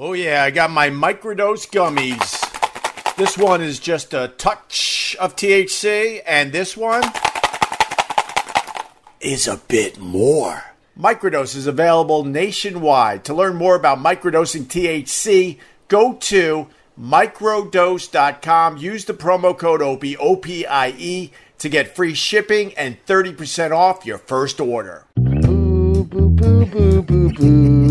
[0.00, 3.16] Oh, yeah, I got my microdose gummies.
[3.16, 7.02] This one is just a touch of THC, and this one
[9.20, 10.62] is a bit more.
[10.96, 13.24] Microdose is available nationwide.
[13.24, 15.58] To learn more about microdosing THC,
[15.88, 18.76] go to microdose.com.
[18.76, 24.60] Use the promo code OPIE, O-P-I-E, to get free shipping and 30% off your first
[24.60, 25.06] order.
[25.16, 27.87] Boo, boo, boo,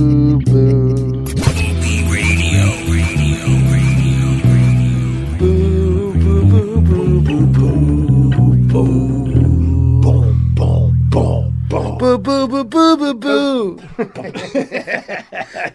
[12.17, 13.75] Boo, boo, boo, boo, boo, boo.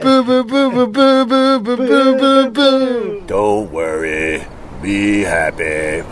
[0.00, 3.22] Boo, boo, boo, boo, boo, boo, boo, boo, boo.
[3.26, 4.44] Don't worry,
[4.82, 6.02] be happy.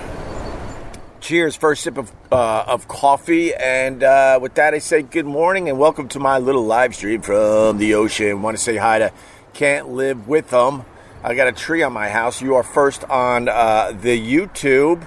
[1.21, 1.57] Cheers!
[1.57, 5.79] First sip of uh, of coffee, and uh, with that, I say good morning and
[5.80, 8.41] welcome to my little live stream from the ocean.
[8.41, 9.12] Want to say hi to
[9.52, 10.85] Can't Live with Them.
[11.24, 12.41] I got a tree on my house.
[12.41, 15.07] You are first on uh, the YouTube.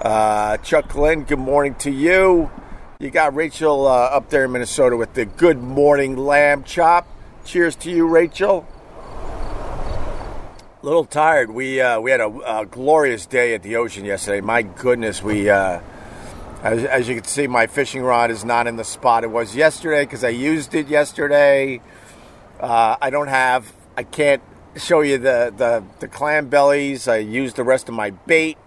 [0.00, 2.50] Uh, Chuck Glenn, good morning to you.
[3.00, 7.08] You got Rachel uh, up there in Minnesota with the Good Morning Lamb Chop.
[7.46, 8.68] Cheers to you, Rachel.
[10.82, 11.50] A little tired.
[11.50, 14.42] We uh, we had a, a glorious day at the ocean yesterday.
[14.42, 15.80] My goodness, we uh,
[16.62, 19.56] as, as you can see, my fishing rod is not in the spot it was
[19.56, 21.80] yesterday because I used it yesterday.
[22.60, 23.72] Uh, I don't have.
[23.96, 24.42] I can't
[24.76, 27.08] show you the, the the clam bellies.
[27.08, 28.58] I used the rest of my bait,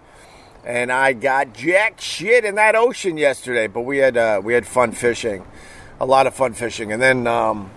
[0.66, 3.68] and I got jack shit in that ocean yesterday.
[3.68, 5.46] But we had uh, we had fun fishing,
[6.00, 7.72] a lot of fun fishing, and then um,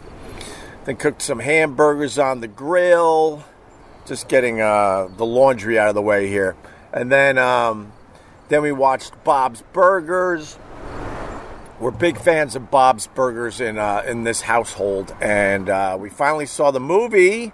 [0.85, 3.45] then cooked some hamburgers on the grill
[4.07, 6.57] just getting uh, the laundry out of the way here.
[6.93, 7.93] And then um,
[8.49, 10.59] then we watched Bob's Burgers.
[11.79, 16.47] We're big fans of Bob's Burgers in uh, in this household, and uh, we finally
[16.47, 17.53] saw the movie,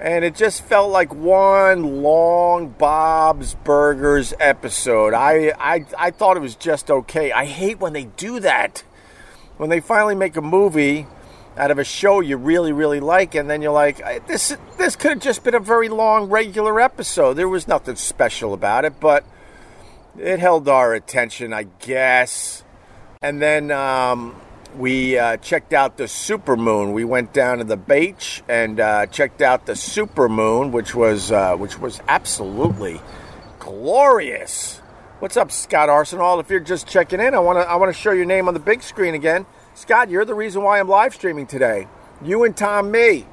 [0.00, 5.14] and it just felt like one long Bob's Burgers episode.
[5.14, 7.32] I I, I thought it was just okay.
[7.32, 8.84] I hate when they do that.
[9.56, 11.06] When they finally make a movie
[11.56, 15.12] out of a show you really really like and then you're like this this could
[15.12, 19.24] have just been a very long regular episode there was nothing special about it but
[20.18, 22.62] it held our attention i guess
[23.22, 24.36] and then um,
[24.76, 29.42] we uh, checked out the supermoon we went down to the beach and uh, checked
[29.42, 33.00] out the supermoon which was uh, which was absolutely
[33.58, 34.78] glorious
[35.20, 37.98] what's up scott arsenal if you're just checking in i want to i want to
[37.98, 41.14] show your name on the big screen again Scott, you're the reason why I'm live
[41.14, 41.86] streaming today.
[42.22, 43.26] You and Tom Me.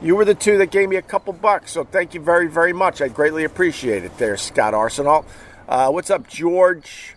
[0.00, 2.72] You were the two that gave me a couple bucks, so thank you very, very
[2.72, 3.02] much.
[3.02, 5.24] I greatly appreciate it there, Scott Arsenal.
[5.68, 7.16] Uh, what's up, George?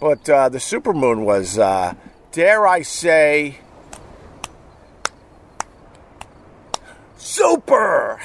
[0.00, 1.94] But uh, the supermoon was, uh,
[2.34, 3.58] dare I say,
[7.16, 8.20] super!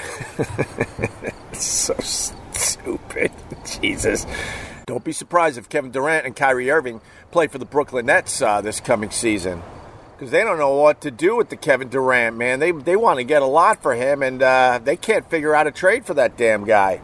[1.53, 3.31] so stupid.
[3.79, 4.25] Jesus.
[4.87, 8.61] Don't be surprised if Kevin Durant and Kyrie Irving play for the Brooklyn Nets uh,
[8.61, 9.61] this coming season.
[10.17, 12.59] Because they don't know what to do with the Kevin Durant, man.
[12.59, 15.67] They, they want to get a lot for him, and uh, they can't figure out
[15.67, 16.99] a trade for that damn guy.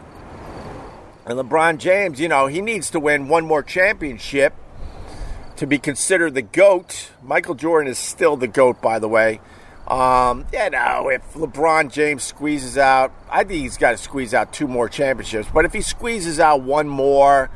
[1.24, 4.54] And LeBron James, you know, he needs to win one more championship
[5.56, 7.10] to be considered the GOAT.
[7.22, 9.40] Michael Jordan is still the GOAT, by the way.
[9.86, 14.52] Um, you know, if LeBron James squeezes out, I think he's got to squeeze out
[14.52, 15.48] two more championships.
[15.52, 17.50] But if he squeezes out one more,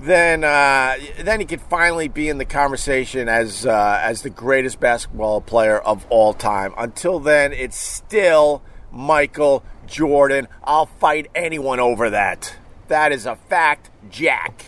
[0.00, 4.78] then uh, then he could finally be in the conversation as uh, as the greatest
[4.78, 6.74] basketball player of all time.
[6.76, 10.48] Until then, it's still Michael Jordan.
[10.62, 12.56] I'll fight anyone over that.
[12.88, 14.66] That is a fact, Jack.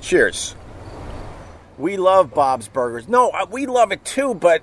[0.00, 0.56] Cheers.
[1.78, 3.08] We love Bob's Burgers.
[3.08, 4.62] No, uh, we love it too, but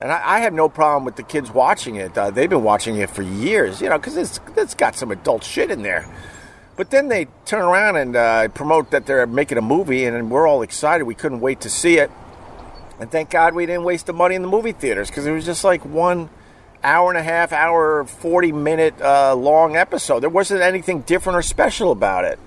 [0.00, 2.16] and I, I have no problem with the kids watching it.
[2.16, 5.44] Uh, they've been watching it for years, you know, because it's it's got some adult
[5.44, 6.06] shit in there.
[6.76, 10.46] But then they turn around and uh, promote that they're making a movie, and we're
[10.46, 11.04] all excited.
[11.04, 12.10] We couldn't wait to see it.
[12.98, 15.44] And thank God we didn't waste the money in the movie theaters because it was
[15.44, 16.30] just like one
[16.82, 20.20] hour and a half, hour, 40 minute uh, long episode.
[20.20, 22.38] There wasn't anything different or special about it.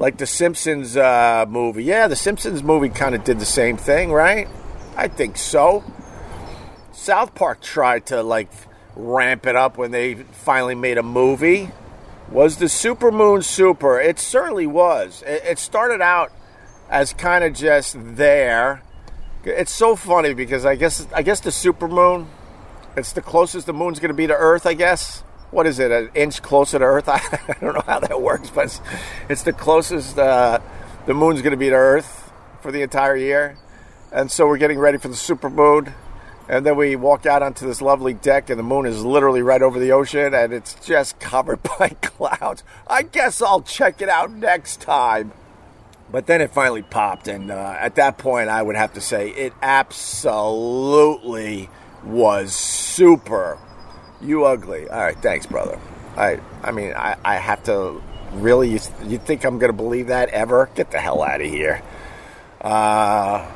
[0.00, 1.84] Like the Simpsons uh, movie.
[1.84, 4.48] Yeah, the Simpsons movie kind of did the same thing, right?
[4.96, 5.84] I think so.
[6.90, 8.50] South Park tried to like
[8.96, 11.70] ramp it up when they finally made a movie.
[12.30, 14.00] Was the Supermoon super?
[14.00, 15.22] It certainly was.
[15.26, 16.32] It, started out
[16.88, 18.82] as kind of just there.
[19.44, 22.26] It's so funny because I guess I guess the supermoon,
[22.96, 24.64] it's the closest the moon's going to be to Earth.
[24.64, 25.24] I guess.
[25.50, 25.90] What is it?
[25.90, 27.08] An inch closer to Earth?
[27.08, 27.20] I,
[27.60, 28.80] don't know how that works, but it's,
[29.28, 30.60] it's the closest uh,
[31.06, 32.30] the moon's going to be to Earth
[32.60, 33.56] for the entire year.
[34.12, 35.94] And so we're getting ready for the super moon.
[36.48, 39.62] And then we walk out onto this lovely deck, and the moon is literally right
[39.62, 42.64] over the ocean, and it's just covered by clouds.
[42.88, 45.30] I guess I'll check it out next time.
[46.10, 49.30] But then it finally popped, and uh, at that point, I would have to say
[49.30, 51.70] it absolutely
[52.02, 53.58] was super.
[54.20, 54.88] You ugly.
[54.88, 55.78] All right, thanks, brother.
[56.16, 58.02] I, I mean, I, I have to
[58.32, 58.70] really.
[58.70, 60.70] You, you think I'm going to believe that ever?
[60.74, 61.82] Get the hell out of here.
[62.60, 63.50] Uh,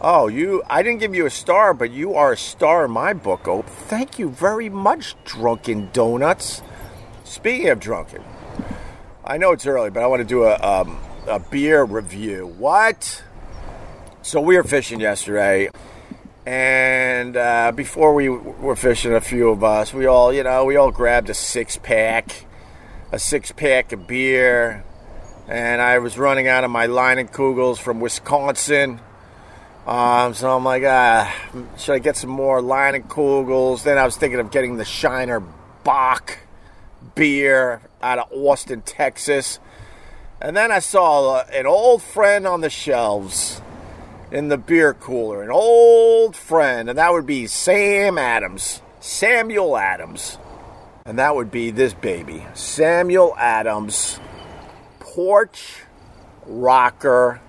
[0.00, 0.62] oh, you.
[0.68, 3.48] I didn't give you a star, but you are a star in my book.
[3.48, 6.62] Oh, thank you very much, Drunken Donuts.
[7.24, 8.22] Speaking of drunken,
[9.24, 10.56] I know it's early, but I want to do a.
[10.56, 12.46] Um, a beer review.
[12.58, 13.22] What?
[14.22, 15.70] So we were fishing yesterday,
[16.46, 20.76] and uh, before we were fishing, a few of us, we all, you know, we
[20.76, 22.46] all grabbed a six pack,
[23.12, 24.84] a six pack of beer,
[25.48, 29.00] and I was running out of my Leinenkugels from Wisconsin.
[29.86, 31.34] Um, so I'm like, ah,
[31.76, 33.82] should I get some more Leinenkugels?
[33.82, 35.40] Then I was thinking of getting the Shiner
[35.84, 36.38] Bock
[37.14, 39.58] beer out of Austin, Texas.
[40.40, 43.60] And then I saw an old friend on the shelves
[44.30, 50.38] in the beer cooler, an old friend, and that would be Sam Adams, Samuel Adams.
[51.04, 54.20] And that would be this baby, Samuel Adams,
[55.00, 55.82] Porch
[56.46, 57.40] Rocker,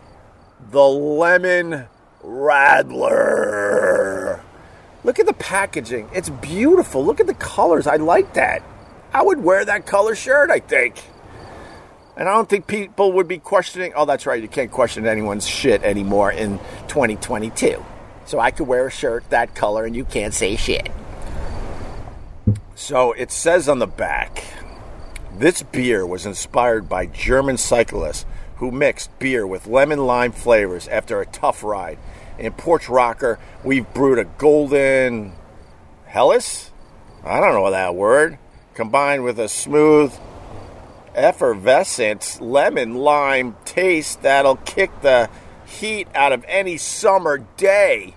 [0.71, 1.85] the Lemon
[2.23, 4.41] Radler.
[5.03, 6.09] Look at the packaging.
[6.13, 7.05] It's beautiful.
[7.05, 7.87] Look at the colors.
[7.87, 8.63] I like that.
[9.13, 11.03] I would wear that color shirt, I think.
[12.17, 15.47] And I don't think people would be questioning, oh, that's right, you can't question anyone's
[15.47, 17.83] shit anymore in 2022.
[18.25, 20.89] So I could wear a shirt that color and you can't say shit.
[22.75, 24.43] So it says on the back
[25.37, 28.25] this beer was inspired by German cyclists
[28.57, 31.97] who mixed beer with lemon lime flavors after a tough ride.
[32.37, 35.33] In Porch Rocker, we've brewed a golden
[36.05, 36.71] Helles?
[37.23, 38.37] I don't know that word.
[38.73, 40.13] Combined with a smooth
[41.15, 45.29] effervescent lemon lime taste that'll kick the
[45.65, 48.15] heat out of any summer day.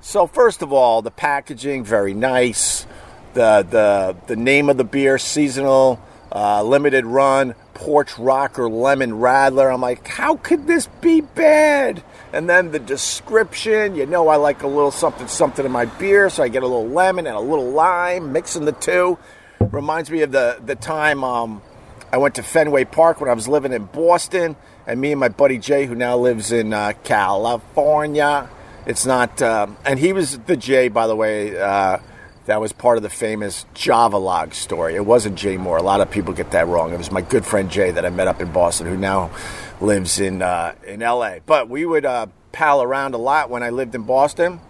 [0.00, 2.86] So first of all, the packaging very nice.
[3.34, 6.00] The the the name of the beer seasonal
[6.32, 9.72] uh, limited run porch rocker lemon radler.
[9.72, 12.02] I'm like, how could this be bad?
[12.32, 16.30] And then the description, you know, I like a little something something in my beer,
[16.30, 19.18] so I get a little lemon and a little lime, mixing the two.
[19.60, 21.62] Reminds me of the the time um,
[22.12, 24.56] I went to Fenway Park when I was living in Boston,
[24.86, 28.48] and me and my buddy Jay, who now lives in uh, California,
[28.86, 31.58] it's not, uh, and he was the Jay, by the way.
[31.58, 31.98] Uh,
[32.46, 34.94] that was part of the famous Java log story.
[34.94, 35.78] It wasn't Jay Moore.
[35.78, 36.92] A lot of people get that wrong.
[36.92, 39.32] It was my good friend Jay that I met up in Boston, who now
[39.80, 41.40] lives in uh, in L.A.
[41.44, 44.60] But we would uh, pal around a lot when I lived in Boston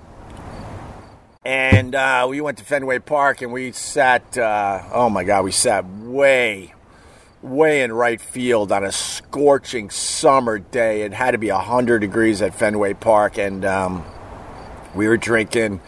[1.47, 4.37] and uh, we went to Fenway Park and we sat.
[4.37, 6.75] Uh, oh my God, we sat way,
[7.43, 11.03] way in right field on a scorching summer day.
[11.03, 14.05] It had to be 100 degrees at Fenway Park, and um,
[14.95, 15.81] we were drinking.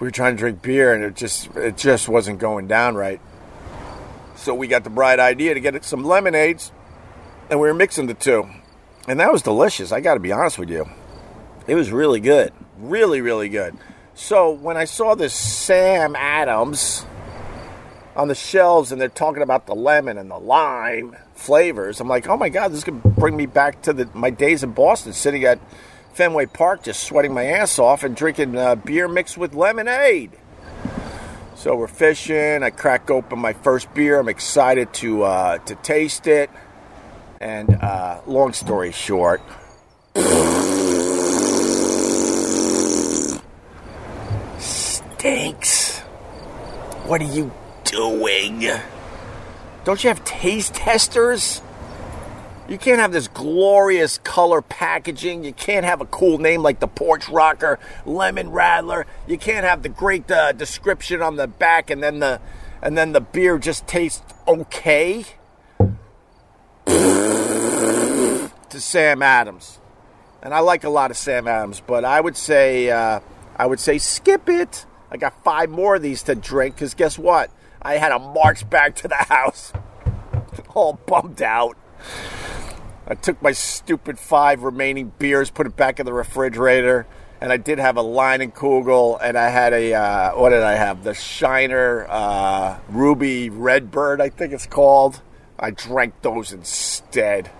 [0.00, 3.20] We were trying to drink beer, and it just it just wasn't going down right.
[4.36, 6.72] So we got the bright idea to get some lemonades,
[7.50, 8.48] and we were mixing the two,
[9.08, 9.90] and that was delicious.
[9.90, 10.88] I got to be honest with you,
[11.66, 13.76] it was really good, really really good.
[14.14, 17.04] So when I saw this Sam Adams
[18.18, 22.00] on the shelves and they're talking about the lemon and the lime flavors.
[22.00, 24.72] I'm like, oh my god, this could bring me back to the, my days in
[24.72, 25.60] Boston, sitting at
[26.14, 30.32] Fenway Park, just sweating my ass off and drinking uh, beer mixed with lemonade.
[31.54, 32.64] So we're fishing.
[32.64, 34.18] I crack open my first beer.
[34.18, 36.50] I'm excited to uh, to taste it.
[37.40, 39.40] And uh, long story short.
[44.58, 46.00] Stinks.
[47.06, 47.52] What are you
[47.90, 48.64] doing?
[49.84, 51.62] Don't you have taste testers?
[52.68, 55.42] You can't have this glorious color packaging.
[55.42, 59.06] You can't have a cool name like the Porch Rocker, Lemon Radler.
[59.26, 62.40] You can't have the great uh, description on the back, and then the
[62.82, 65.24] and then the beer just tastes okay.
[66.86, 69.78] to Sam Adams,
[70.42, 73.20] and I like a lot of Sam Adams, but I would say uh,
[73.56, 74.84] I would say skip it.
[75.10, 77.50] I got five more of these to drink because guess what?
[77.82, 79.72] I had to march back to the house,
[80.74, 81.76] all bummed out.
[83.06, 87.06] I took my stupid five remaining beers, put it back in the refrigerator,
[87.40, 91.04] and I did have a Leinenkugel, and I had a uh, what did I have?
[91.04, 95.22] The Shiner uh, Ruby Redbird, I think it's called.
[95.58, 97.50] I drank those instead.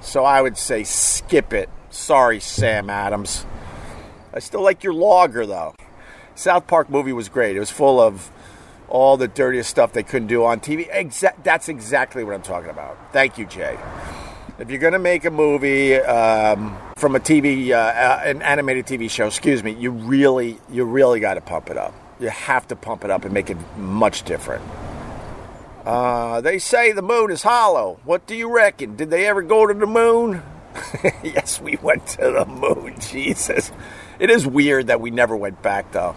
[0.00, 1.68] So I would say skip it.
[1.90, 3.46] Sorry, Sam Adams.
[4.32, 5.74] I still like your lager, though.
[6.34, 7.56] South Park movie was great.
[7.56, 8.30] It was full of
[8.88, 10.90] all the dirtiest stuff they couldn't do on TV.
[10.90, 12.98] Exa- that's exactly what I'm talking about.
[13.12, 13.78] Thank you, Jay.
[14.58, 19.10] If you're going to make a movie um, from a TV, uh, an animated TV
[19.10, 21.94] show, excuse me, you really, you really got to pump it up.
[22.18, 24.64] You have to pump it up and make it much different.
[25.84, 28.00] Uh, they say the moon is hollow.
[28.04, 28.96] What do you reckon?
[28.96, 30.42] Did they ever go to the moon?
[31.22, 32.96] yes, we went to the moon.
[33.00, 33.70] Jesus,
[34.18, 36.16] it is weird that we never went back, though.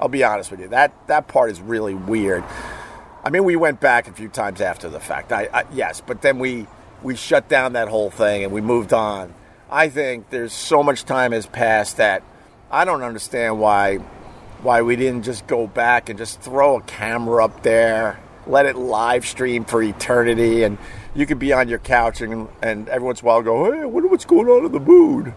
[0.00, 0.68] I'll be honest with you.
[0.68, 2.44] That that part is really weird.
[3.24, 5.32] I mean, we went back a few times after the fact.
[5.32, 6.66] I, I yes, but then we
[7.02, 9.34] we shut down that whole thing and we moved on.
[9.70, 12.22] I think there's so much time has passed that
[12.70, 13.98] I don't understand why
[14.62, 18.76] why we didn't just go back and just throw a camera up there, let it
[18.76, 20.78] live stream for eternity, and
[21.14, 23.80] you could be on your couch and, and every once in a while go, hey,
[23.80, 25.34] I wonder what's going on in the moon.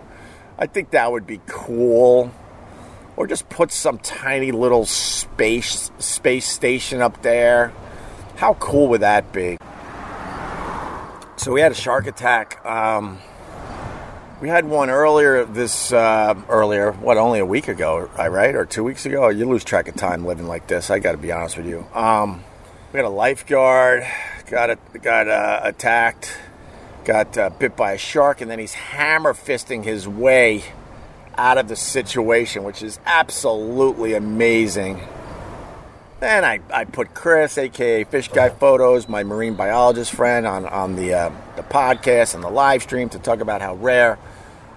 [0.58, 2.32] I think that would be cool.
[3.22, 7.72] Or just put some tiny little space space station up there.
[8.38, 9.58] How cool would that be?
[11.38, 12.66] So we had a shark attack.
[12.66, 13.20] Um,
[14.42, 16.94] we had one earlier this uh, earlier.
[16.94, 18.56] What only a week ago, right?
[18.56, 19.30] Or two weeks ago?
[19.30, 20.90] You lose track of time living like this.
[20.90, 21.86] I got to be honest with you.
[21.94, 22.44] Um,
[22.92, 24.04] we had a lifeguard
[24.50, 26.36] got a, got uh, attacked,
[27.06, 30.64] got uh, bit by a shark, and then he's hammer fisting his way
[31.38, 35.00] out of the situation, which is absolutely amazing.
[36.20, 40.96] Then I, I put Chris, aka Fish Guy Photos, my marine biologist friend, on, on
[40.96, 44.20] the, uh, the podcast and the live stream to talk about how rare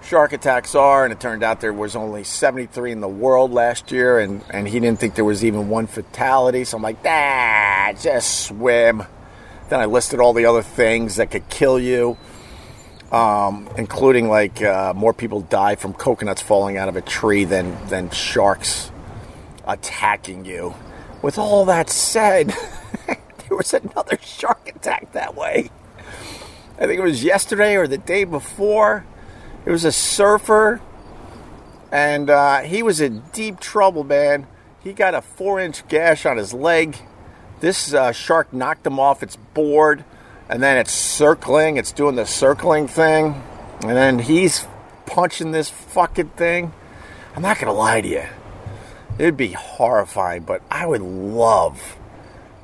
[0.03, 1.05] shark attacks are.
[1.05, 4.67] And it turned out there was only 73 in the world last year, and, and
[4.67, 6.65] he didn't think there was even one fatality.
[6.65, 9.05] So I'm like, ah, just swim.
[9.69, 12.17] Then I listed all the other things that could kill you
[13.13, 17.77] um, including like uh, more people die from coconuts falling out of a tree than
[17.89, 18.91] than sharks
[19.67, 20.75] attacking you.
[21.23, 22.49] With all that said,
[23.07, 25.71] there was another shark attack that way.
[26.79, 29.07] I think it was yesterday or the day before.
[29.65, 30.83] It was a surfer,
[31.91, 34.47] and uh, he was in deep trouble, man.
[34.83, 36.99] He got a four-inch gash on his leg.
[37.61, 40.05] This uh, shark knocked him off its board
[40.49, 43.43] and then it's circling, it's doing the circling thing,
[43.81, 44.67] and then he's
[45.07, 46.73] punching this fucking thing.
[47.35, 48.25] I'm not gonna lie to you,
[49.19, 51.97] it'd be horrifying, but I would love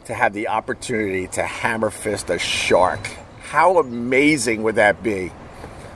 [0.05, 3.11] to have the opportunity to hammer fist a shark.
[3.43, 5.33] How amazing would that be?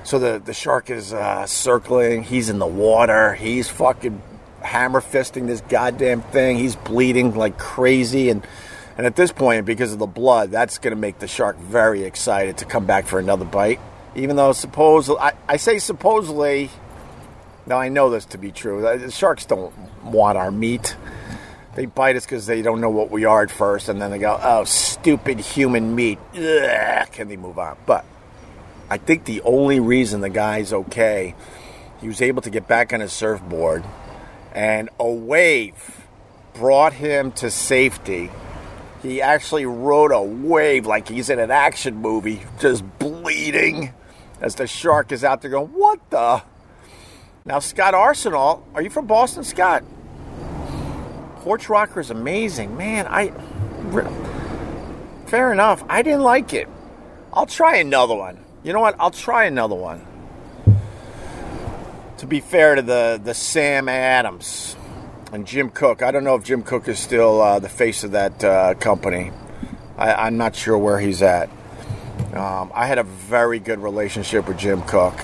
[0.05, 4.21] So the, the shark is uh, circling, he's in the water, he's fucking
[4.61, 8.47] hammer fisting this goddamn thing, he's bleeding like crazy, and
[8.97, 12.05] and at this point, because of the blood, that's going to make the shark very
[12.05, 13.81] excited to come back for another bite.
[14.15, 16.71] Even though supposedly, I, I say supposedly,
[17.67, 18.87] now I know this to be true.
[18.87, 19.75] Uh, the sharks don't
[20.05, 20.97] want our meat.
[21.75, 24.19] They bite us because they don't know what we are at first, and then they
[24.19, 27.77] go, "Oh, stupid human meat!" Ugh, can they move on?
[27.85, 28.05] But
[28.89, 31.35] I think the only reason the guy's okay,
[32.01, 33.83] he was able to get back on his surfboard,
[34.55, 36.07] and a wave
[36.53, 38.31] brought him to safety
[39.05, 43.93] he actually rode a wave like he's in an action movie, just bleeding
[44.41, 46.43] as the shark is out there going, What the?
[47.45, 49.85] Now, Scott Arsenal, are you from Boston, Scott?
[51.41, 52.77] Porch Rocker is amazing.
[52.79, 53.33] Man, I.
[55.27, 55.85] Fair enough.
[55.91, 56.69] I didn't like it.
[57.35, 58.43] I'll try another one.
[58.63, 58.97] You know what?
[58.99, 60.07] I'll try another one.
[62.19, 64.77] To be fair to the, the Sam Adams
[65.35, 66.01] and Jim Koch.
[66.03, 69.33] I don't know if Jim Koch is still uh, the face of that uh, company.
[69.99, 71.51] I, am not sure where he's at.
[72.33, 75.19] Um, I had a very good relationship with Jim Koch.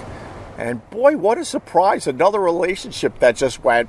[0.58, 2.06] And boy, what a surprise!
[2.06, 3.88] Another relationship that just went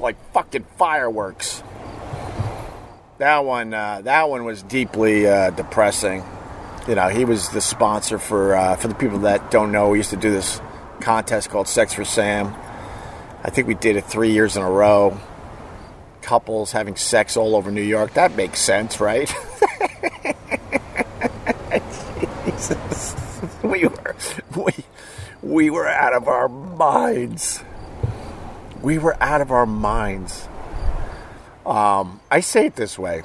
[0.00, 1.62] like fucking fireworks.
[3.18, 6.24] That one, uh, that one was deeply uh, depressing.
[6.88, 9.90] You know, he was the sponsor for uh, for the people that don't know.
[9.90, 10.60] We used to do this
[11.00, 12.54] contest called Sex for Sam
[13.46, 15.20] I think we did it three years in a row.
[16.20, 18.14] Couples having sex all over New York.
[18.14, 19.32] That makes sense, right?
[23.62, 24.16] we were
[24.56, 24.72] we,
[25.42, 27.62] we were out of our minds.
[28.82, 30.48] We were out of our minds.
[31.64, 33.22] Um, I say it this way.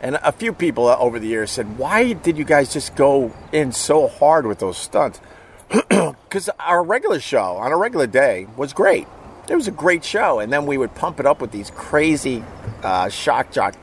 [0.00, 3.72] And a few people over the years said, Why did you guys just go in
[3.72, 5.20] so hard with those stunts?
[5.88, 9.06] because our regular show on a regular day was great.
[9.48, 12.44] It was a great show, and then we would pump it up with these crazy
[12.82, 13.74] uh, shock jock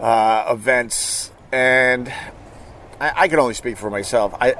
[0.00, 1.30] uh, events.
[1.52, 2.08] And
[3.00, 4.34] I, I, can only speak for myself.
[4.40, 4.54] I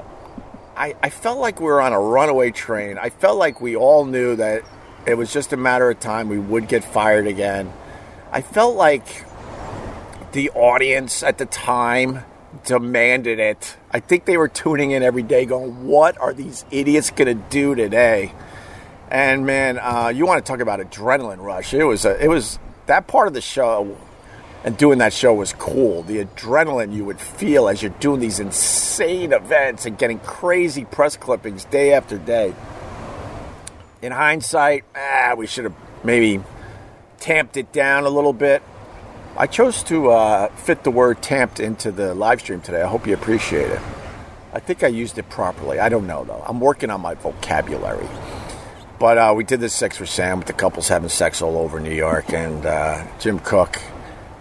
[0.75, 2.97] I, I felt like we were on a runaway train.
[2.97, 4.63] I felt like we all knew that
[5.05, 7.71] it was just a matter of time we would get fired again.
[8.31, 9.23] I felt like
[10.33, 12.25] the audience at the time
[12.63, 13.77] demanded it.
[13.91, 17.43] I think they were tuning in every day going, What are these idiots going to
[17.49, 18.33] do today?
[19.09, 21.73] And man, uh, you want to talk about adrenaline rush?
[21.73, 23.97] It was a, it was that part of the show
[24.65, 26.01] and doing that show was cool.
[26.01, 31.15] The adrenaline you would feel as you're doing these insane events and getting crazy press
[31.15, 32.55] clippings day after day.
[34.01, 36.43] In hindsight, ah, we should have maybe
[37.19, 38.63] tamped it down a little bit.
[39.37, 42.81] I chose to uh, fit the word tamped into the live stream today.
[42.81, 43.81] I hope you appreciate it.
[44.53, 45.77] I think I used it properly.
[45.77, 46.41] I don't know, though.
[46.47, 48.07] I'm working on my vocabulary.
[48.97, 51.81] But uh, we did this Sex for Sam with the couples having sex all over
[51.81, 53.77] New York, and uh, Jim Koch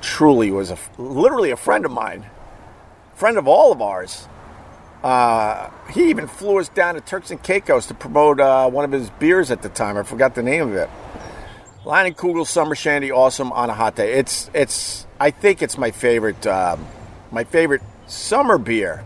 [0.00, 2.26] truly was a, literally a friend of mine,
[3.16, 4.28] friend of all of ours.
[5.02, 8.92] Uh, he even flew us down to Turks and Caicos to promote uh, one of
[8.92, 9.96] his beers at the time.
[9.96, 10.88] I forgot the name of it.
[11.85, 14.14] Leinenkugel Summer Shandy, awesome on a hot day.
[14.14, 15.07] It's it's.
[15.21, 16.47] I think it's my favorite.
[16.47, 16.87] Um,
[17.31, 19.05] my favorite summer beer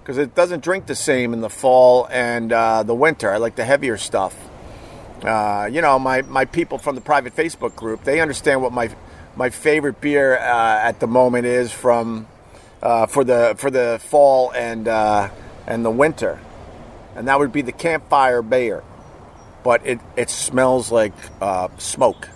[0.00, 3.30] because it doesn't drink the same in the fall and uh, the winter.
[3.30, 4.36] I like the heavier stuff.
[5.22, 8.94] Uh, you know, my, my people from the private Facebook group, they understand what my
[9.34, 12.28] my favorite beer uh, at the moment is from
[12.82, 15.28] uh, for the for the fall and uh,
[15.66, 16.38] and the winter,
[17.16, 18.84] and that would be the campfire beer.
[19.62, 22.28] But it, it smells like uh, smoke.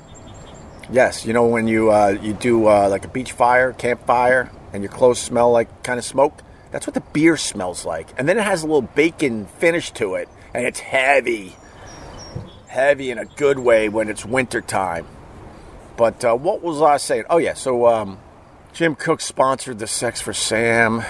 [0.90, 4.84] Yes, you know when you uh, you do uh, like a beach fire, campfire, and
[4.84, 6.42] your clothes smell like kind of smoke.
[6.70, 10.14] That's what the beer smells like, and then it has a little bacon finish to
[10.14, 11.56] it, and it's heavy,
[12.68, 15.06] heavy in a good way when it's winter time.
[15.96, 17.24] But uh, what was I saying?
[17.30, 18.18] Oh yeah, so um,
[18.72, 21.02] Jim Koch sponsored the Sex for Sam,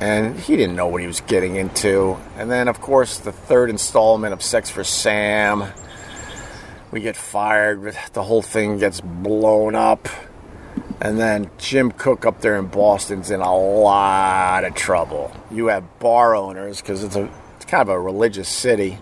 [0.00, 2.16] and he didn't know what he was getting into.
[2.36, 5.64] And then, of course, the third installment of Sex for Sam,
[6.90, 7.96] we get fired.
[8.12, 10.08] The whole thing gets blown up.
[11.00, 15.32] And then Jim Koch up there in Boston's in a lot of trouble.
[15.50, 18.98] You have bar owners because it's a it's kind of a religious city.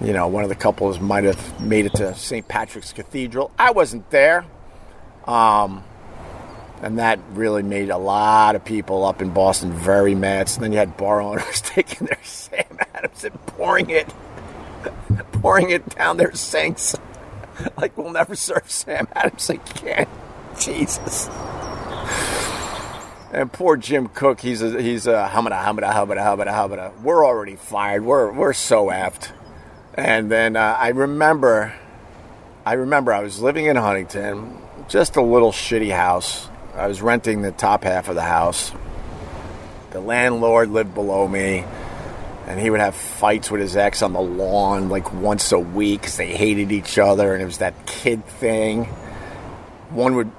[0.00, 2.46] You know, one of the couples might have made it to St.
[2.46, 3.50] Patrick's Cathedral.
[3.58, 4.46] I wasn't there.
[5.26, 5.84] Um,
[6.82, 10.48] and that really made a lot of people up in Boston very mad.
[10.48, 14.12] So then you had bar owners taking their Sam Adams and pouring it,
[15.32, 16.96] pouring it down their sinks.
[17.76, 20.06] like we'll never serve Sam Adams again.
[20.60, 21.28] Jesus.
[23.30, 27.02] And poor Jim Koch, he's a, he's a humada humada humada humada humada.
[27.02, 28.04] We're already fired.
[28.04, 29.32] We're we're so effed.
[29.94, 31.74] And then uh, I remember,
[32.64, 34.56] I remember I was living in Huntington,
[34.88, 36.47] just a little shitty house.
[36.78, 38.70] I was renting the top half of the house.
[39.90, 41.64] The landlord lived below me,
[42.46, 46.02] and he would have fights with his ex on the lawn like once a week
[46.02, 48.84] because they hated each other, and it was that kid thing.
[49.90, 50.30] One would,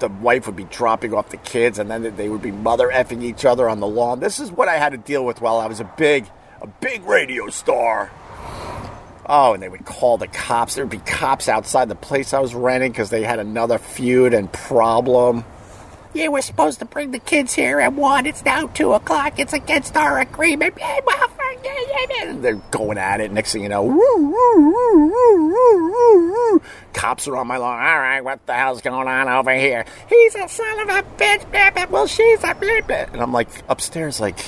[0.00, 3.22] the wife would be dropping off the kids, and then they would be mother effing
[3.22, 4.18] each other on the lawn.
[4.18, 6.26] This is what I had to deal with while I was a big,
[6.60, 8.10] a big radio star.
[9.26, 10.74] Oh, and they would call the cops.
[10.74, 14.34] There would be cops outside the place I was renting because they had another feud
[14.34, 15.44] and problem.
[16.14, 18.24] Yeah, we're supposed to bring the kids here at one.
[18.24, 19.40] It's now two o'clock.
[19.40, 20.76] It's against our agreement.
[20.76, 23.32] They're going at it.
[23.32, 23.90] Next thing you know,
[26.92, 27.84] cops are on my lawn.
[27.84, 29.84] All right, what the hell's going on over here?
[30.08, 31.50] He's a son of a bitch.
[31.50, 31.90] Baby.
[31.90, 33.12] Well, she's a bitch.
[33.12, 34.38] And I'm like upstairs, like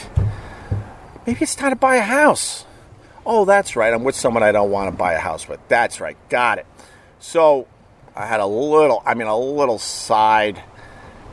[1.27, 2.65] maybe it's time to buy a house.
[3.25, 3.93] Oh, that's right.
[3.93, 5.59] I'm with someone I don't want to buy a house with.
[5.67, 6.17] That's right.
[6.29, 6.67] Got it.
[7.19, 7.67] So
[8.15, 10.63] I had a little, I mean, a little side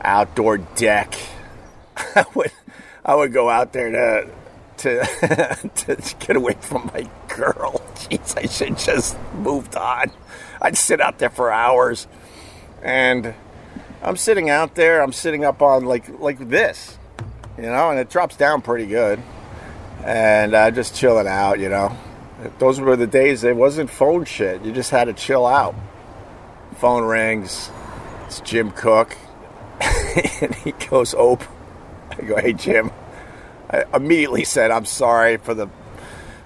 [0.04, 1.14] outdoor deck.
[1.96, 2.52] I would,
[3.04, 4.30] I would go out there to,
[4.78, 7.80] to, to get away from my girl.
[7.94, 10.10] Jeez, I should just moved on.
[10.60, 12.06] I'd sit out there for hours,
[12.82, 13.34] and
[14.02, 15.02] I'm sitting out there.
[15.02, 16.98] I'm sitting up on like like this,
[17.56, 19.22] you know, and it drops down pretty good
[20.04, 21.96] and uh, just chilling out, you know.
[22.58, 24.62] Those were the days it wasn't phone shit.
[24.62, 25.74] You just had to chill out.
[26.76, 27.70] Phone rings.
[28.26, 29.16] It's Jim Koch.
[30.40, 31.42] and he goes, Ope.
[31.42, 31.64] Oh,
[32.18, 32.90] I go, hey, Jim.
[33.70, 35.68] I immediately said, I'm sorry for the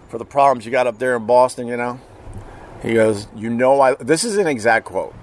[0.08, 2.00] for the problems you got up there in Boston, you know.
[2.82, 5.14] He goes, you know I this is an exact quote.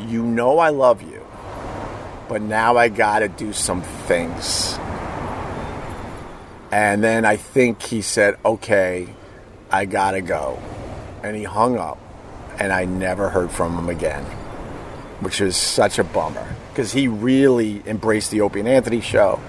[0.00, 1.26] You know I love you,
[2.28, 4.78] but now I gotta do some things.
[6.70, 9.08] And then I think he said, okay,
[9.70, 10.60] I gotta go.
[11.24, 11.98] And he hung up,
[12.60, 14.22] and I never heard from him again,
[15.20, 19.40] which is such a bummer because he really embraced the Opie and Anthony show.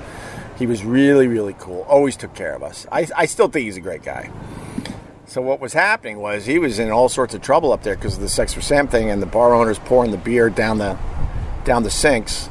[0.57, 1.83] He was really, really cool.
[1.83, 2.87] Always took care of us.
[2.91, 4.31] I, I still think he's a great guy.
[5.27, 8.15] So what was happening was he was in all sorts of trouble up there because
[8.15, 10.97] of the sex for Sam thing, and the bar owners pouring the beer down the
[11.65, 12.49] down the sinks.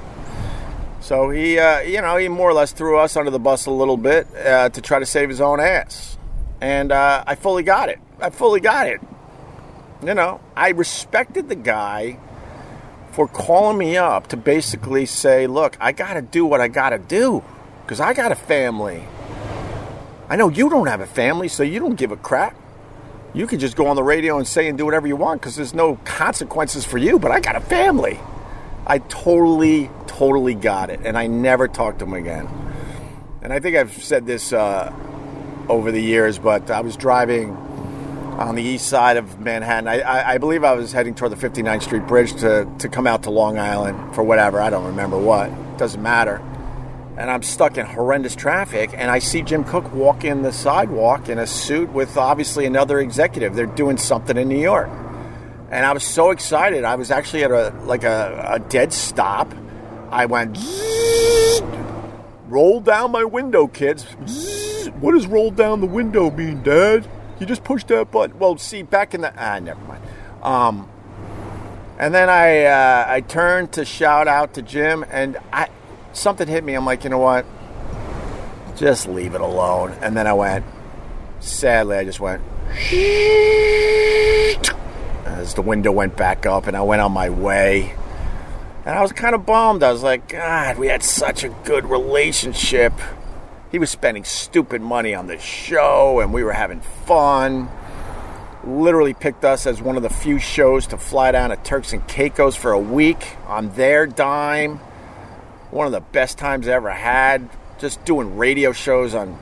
[1.00, 3.72] So he, uh, you know, he more or less threw us under the bus a
[3.72, 6.16] little bit uh, to try to save his own ass,
[6.60, 7.98] and uh, I fully got it.
[8.20, 9.00] I fully got it.
[10.06, 12.20] You know, I respected the guy
[13.18, 16.90] for calling me up to basically say, "Look, I got to do what I got
[16.90, 17.42] to do
[17.82, 19.02] because I got a family."
[20.28, 22.54] I know you don't have a family, so you don't give a crap
[23.34, 25.56] you could just go on the radio and say and do whatever you want because
[25.56, 27.18] there's no consequences for you.
[27.18, 28.18] But I got a family.
[28.86, 31.00] I totally, totally got it.
[31.04, 32.48] And I never talked to him again.
[33.42, 34.92] And I think I've said this uh,
[35.68, 37.56] over the years, but I was driving
[38.38, 39.88] on the east side of Manhattan.
[39.88, 43.06] I, I, I, believe I was heading toward the 59th Street Bridge to, to come
[43.06, 44.60] out to Long Island for whatever.
[44.60, 45.50] I don't remember what.
[45.76, 46.40] Doesn't matter
[47.18, 51.28] and I'm stuck in horrendous traffic, and I see Jim Koch walk in the sidewalk
[51.28, 53.56] in a suit with obviously another executive.
[53.56, 54.88] They're doing something in New York,
[55.68, 56.84] and I was so excited.
[56.84, 59.52] I was actually at a like a, a dead stop.
[60.10, 60.56] I went
[62.46, 64.04] roll down my window, kids.
[65.00, 67.08] what does roll down the window mean, Dad?
[67.40, 68.38] You just push that button.
[68.38, 70.02] Well, see, back in the ah, never mind.
[70.42, 70.88] Um,
[71.98, 75.68] and then I uh, I turned to shout out to Jim, and I
[76.12, 76.74] something hit me.
[76.74, 77.46] I'm like, you know what?
[78.76, 79.92] Just leave it alone.
[80.00, 80.64] And then I went,
[81.40, 82.42] sadly, I just went,
[85.24, 87.94] as the window went back up and I went on my way.
[88.84, 89.82] And I was kind of bummed.
[89.82, 92.92] I was like, God, we had such a good relationship.
[93.70, 97.68] He was spending stupid money on the show and we were having fun.
[98.64, 102.06] Literally picked us as one of the few shows to fly down to Turks and
[102.08, 104.80] Caicos for a week on their dime
[105.70, 107.48] one of the best times I ever had.
[107.78, 109.38] Just doing radio shows on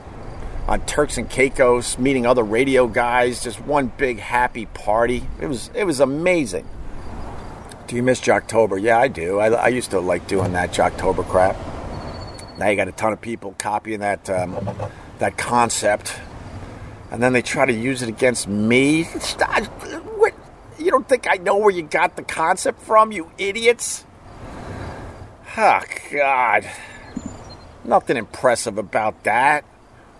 [0.67, 5.23] on Turks and Caicos, meeting other radio guys, just one big happy party.
[5.39, 6.67] It was it was amazing.
[7.87, 8.81] Do you miss Jocktober?
[8.81, 9.39] Yeah, I do.
[9.39, 11.55] I, I used to like doing that Jocktober crap.
[12.57, 14.57] Now you got a ton of people copying that um,
[15.19, 16.13] that concept,
[17.11, 19.07] and then they try to use it against me.
[20.79, 24.05] You don't think I know where you got the concept from, you idiots?
[25.57, 26.69] Oh, God.
[27.83, 29.65] Nothing impressive about that.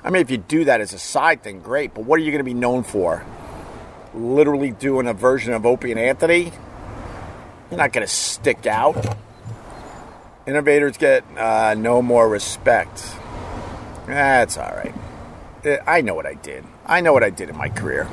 [0.03, 2.31] I mean, if you do that as a side thing, great, but what are you
[2.31, 3.23] going to be known for?
[4.15, 6.51] Literally doing a version of Opie and Anthony?
[7.69, 9.15] You're not going to stick out.
[10.47, 13.03] Innovators get uh, no more respect.
[14.05, 14.95] That's all right.
[15.85, 16.63] I know what I did.
[16.85, 18.07] I know what I did in my career.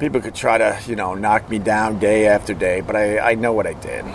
[0.00, 3.34] People could try to, you know, knock me down day after day, but I, I
[3.34, 4.06] know what I did.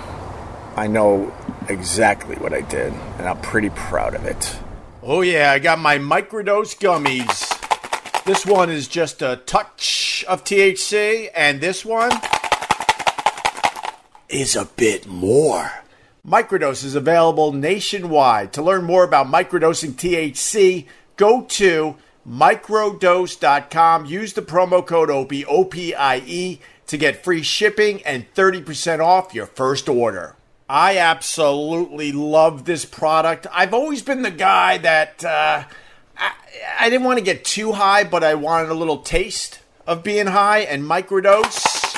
[0.75, 1.31] I know
[1.69, 4.57] exactly what I did, and I'm pretty proud of it.
[5.03, 8.23] Oh, yeah, I got my microdose gummies.
[8.25, 12.11] This one is just a touch of THC, and this one
[14.27, 15.71] is a bit more.
[16.27, 18.53] Microdose is available nationwide.
[18.53, 20.85] To learn more about microdosing THC,
[21.17, 21.95] go to
[22.27, 24.05] microdose.com.
[24.05, 29.89] Use the promo code OPIE, O-P-I-E, to get free shipping and 30% off your first
[29.89, 30.35] order.
[30.69, 33.47] I absolutely love this product.
[33.51, 35.63] I've always been the guy that uh,
[36.17, 36.31] I,
[36.79, 40.27] I didn't want to get too high, but I wanted a little taste of being
[40.27, 41.97] high, and microdose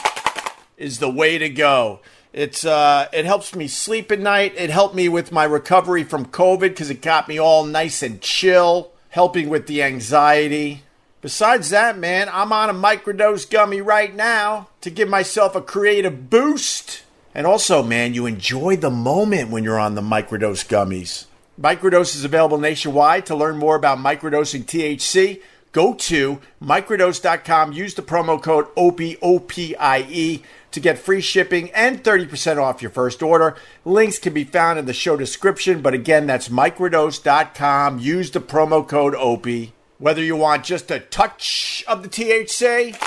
[0.78, 2.00] is the way to go.
[2.34, 4.56] It's uh, it helps me sleep at night.
[4.58, 8.20] It helped me with my recovery from COVID because it got me all nice and
[8.22, 10.82] chill, helping with the anxiety.
[11.22, 16.30] Besides that, man, I'm on a microdose gummy right now to give myself a creative
[16.32, 17.04] boost.
[17.36, 21.26] And also, man, you enjoy the moment when you're on the microdose gummies.
[21.60, 23.28] Microdose is available nationwide.
[23.28, 25.42] To learn more about microdosing THC,
[25.72, 27.74] go to microdose.com.
[27.74, 30.44] Use the promo code OPIE,
[30.74, 33.56] to get free shipping and 30% off your first order.
[33.86, 38.00] Links can be found in the show description, but again, that's microdose.com.
[38.00, 39.74] Use the promo code OPIE.
[40.00, 42.98] Whether you want just a touch of the THC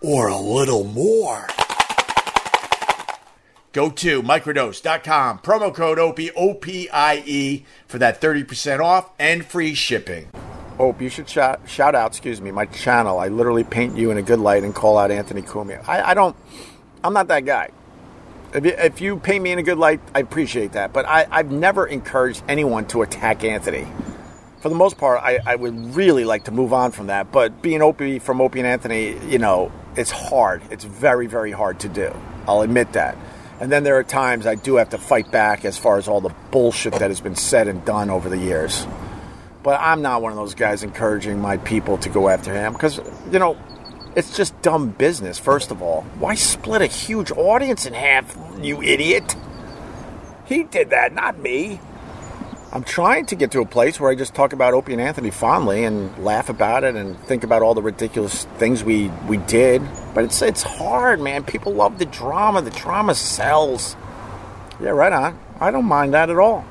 [0.00, 1.48] or a little more.
[3.72, 10.28] Go to microdose.com, promo code OPIE, O-P-I-E, for that 30% off and free shipping.
[10.80, 13.18] Oh, you should shout, shout out, excuse me, my channel.
[13.18, 15.86] I literally paint you in a good light and call out Anthony Cumia.
[15.88, 16.36] I, I don't,
[17.02, 17.70] I'm not that guy.
[18.54, 20.92] If you, if you paint me in a good light, I appreciate that.
[20.92, 23.88] But I, I've never encouraged anyone to attack Anthony.
[24.60, 27.32] For the most part, I, I would really like to move on from that.
[27.32, 30.62] But being Opie from Opie and Anthony, you know, it's hard.
[30.70, 32.14] It's very, very hard to do.
[32.46, 33.18] I'll admit that.
[33.60, 36.20] And then there are times I do have to fight back as far as all
[36.20, 38.86] the bullshit that has been said and done over the years.
[39.68, 43.02] But I'm not one of those guys encouraging my people to go after him because,
[43.30, 43.58] you know,
[44.16, 46.06] it's just dumb business, first of all.
[46.18, 49.36] Why split a huge audience in half, you idiot?
[50.46, 51.80] He did that, not me.
[52.72, 55.30] I'm trying to get to a place where I just talk about Opie and Anthony
[55.30, 59.82] fondly and laugh about it and think about all the ridiculous things we, we did.
[60.14, 61.44] But it's it's hard, man.
[61.44, 62.62] People love the drama.
[62.62, 63.96] The drama sells.
[64.80, 65.38] Yeah, right on.
[65.60, 66.64] I don't mind that at all.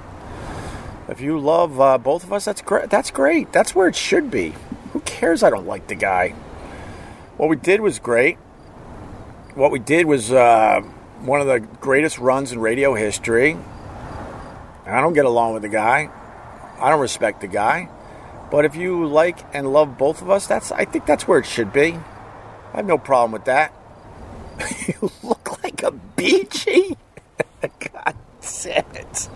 [1.07, 2.89] If you love uh, both of us, that's great.
[2.89, 3.51] That's great.
[3.53, 4.53] That's where it should be.
[4.91, 5.41] Who cares?
[5.41, 6.29] I don't like the guy.
[7.37, 8.35] What we did was great.
[9.55, 10.81] What we did was uh,
[11.21, 13.57] one of the greatest runs in radio history.
[14.85, 16.09] I don't get along with the guy.
[16.79, 17.89] I don't respect the guy.
[18.51, 21.45] But if you like and love both of us, that's I think that's where it
[21.45, 21.93] should be.
[22.73, 23.73] I have no problem with that.
[24.87, 26.97] you look like a beachy.
[27.61, 29.29] God damn it.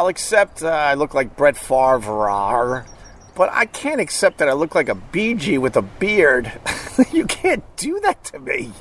[0.00, 2.86] I'll accept uh, I look like Brett Favre,
[3.34, 6.50] but I can't accept that I look like a BG with a beard.
[7.12, 8.72] you can't do that to me.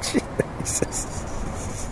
[0.00, 1.90] Jesus.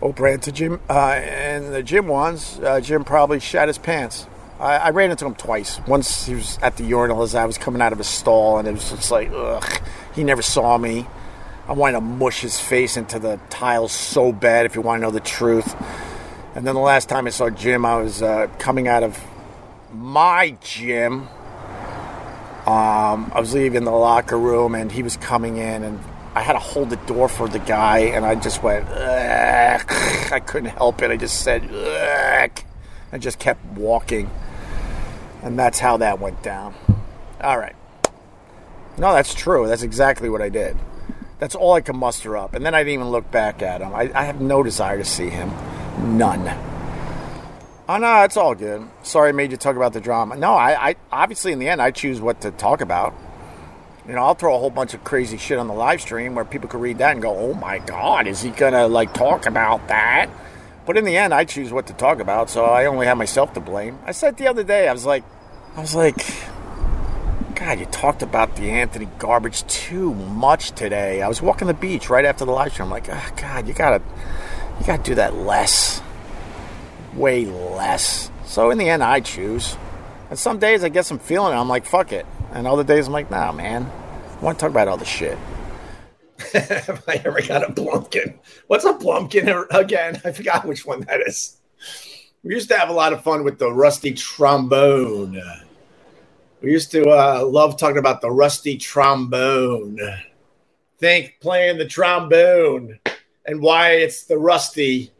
[0.00, 4.26] Oprah ran to Jim, uh, and the Jim ones, uh, Jim probably shat his pants.
[4.58, 5.78] I, I, ran into him twice.
[5.86, 8.66] Once he was at the urinal as I was coming out of his stall, and
[8.66, 9.80] it was just like, ugh.
[10.12, 11.06] He never saw me.
[11.68, 15.02] I wanted to mush his face into the tiles so bad, if you want to
[15.02, 15.76] know the truth.
[16.54, 19.22] And then the last time I saw Jim, I was uh, coming out of
[19.92, 21.28] my gym.
[22.66, 26.00] Um, I was leaving the locker room, and he was coming in, and
[26.34, 29.84] I had to hold the door for the guy, and I just went, Ugh.
[30.32, 31.10] I couldn't help it.
[31.10, 32.64] I just said, Ugh.
[33.12, 34.30] I just kept walking.
[35.42, 36.74] And that's how that went down.
[37.40, 37.76] All right.
[38.98, 39.68] No, that's true.
[39.68, 40.76] That's exactly what I did.
[41.38, 42.54] That's all I could muster up.
[42.54, 43.94] And then I didn't even look back at him.
[43.94, 45.50] I, I have no desire to see him.
[46.02, 46.48] None.
[47.88, 48.86] Oh, no, it's all good.
[49.02, 50.36] Sorry I made you talk about the drama.
[50.36, 53.14] No, I, I obviously, in the end, I choose what to talk about.
[54.06, 56.44] You know, I'll throw a whole bunch of crazy shit on the live stream where
[56.44, 59.88] people could read that and go, oh my God, is he to, like, talk about
[59.88, 60.30] that?
[60.86, 63.52] But in the end, I choose what to talk about, so I only have myself
[63.54, 63.98] to blame.
[64.06, 65.24] I said the other day, I was like,
[65.76, 66.16] I was like,
[67.54, 71.20] God, you talked about the Anthony garbage too much today.
[71.20, 72.86] I was walking the beach right after the live stream.
[72.86, 74.02] I'm like, oh, God, you gotta,
[74.80, 76.02] you gotta do that less,
[77.14, 78.30] way less.
[78.44, 79.76] So in the end, I choose.
[80.30, 81.56] And some days I get I'm feeling.
[81.56, 82.26] I'm like, fuck it.
[82.52, 83.90] And other days I'm like, nah, man.
[84.38, 85.36] I want to talk about all the shit.
[86.52, 88.38] Have I ever got a Blumpkin?
[88.68, 90.20] What's a Blumpkin again?
[90.24, 91.56] I forgot which one that is.
[92.42, 95.42] We used to have a lot of fun with the rusty trombone.
[96.62, 99.98] We used to uh, love talking about the rusty trombone.
[100.98, 102.98] Think playing the trombone
[103.48, 105.10] and why it's the rusty,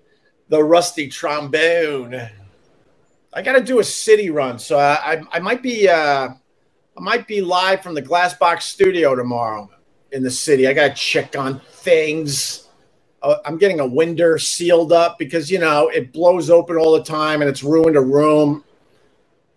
[0.51, 2.29] the rusty trombone.
[3.33, 7.01] I got to do a city run, so I, I, I might be uh, I
[7.01, 9.71] might be live from the Glassbox Studio tomorrow
[10.13, 10.67] in the city.
[10.67, 12.69] I got to check on things.
[13.23, 17.05] Uh, I'm getting a window sealed up because you know it blows open all the
[17.05, 18.63] time and it's ruined a room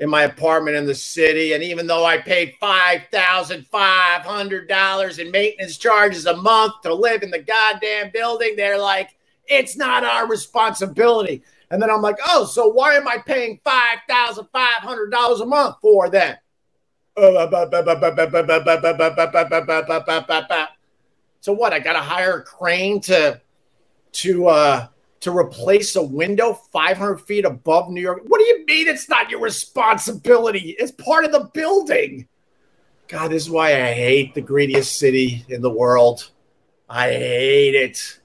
[0.02, 1.54] in my apartment in the city.
[1.54, 6.82] And even though I paid five thousand five hundred dollars in maintenance charges a month
[6.82, 11.44] to live in the goddamn building, they're like, it's not our responsibility.
[11.70, 15.40] And then I'm like, oh, so why am I paying five thousand five hundred dollars
[15.40, 16.36] a month for then?
[21.42, 21.74] So what?
[21.74, 23.40] I got to hire a crane to
[24.14, 24.88] to uh
[25.22, 28.24] to replace a window 500 feet above New York.
[28.26, 30.76] What do you mean it's not your responsibility?
[30.78, 32.28] It's part of the building.
[33.08, 36.32] God, this is why I hate the greediest city in the world.
[36.90, 38.20] I hate it.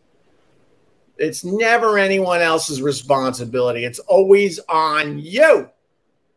[1.18, 3.84] It's never anyone else's responsibility.
[3.84, 5.70] It's always on you.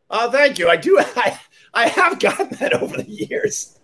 [0.10, 0.70] Oh, thank you.
[0.70, 1.00] I do.
[1.16, 1.40] I,
[1.74, 3.80] I have gotten that over the years.